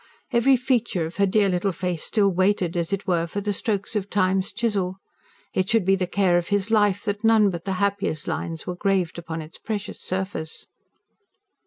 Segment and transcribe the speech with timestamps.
[0.31, 3.95] Every feature of her dear little face still waited, as it were, for the strokes
[3.95, 4.95] of time's chisel.
[5.53, 8.73] It should be the care of his life that none but the happiest lines were
[8.75, 10.65] graved upon its precious surface.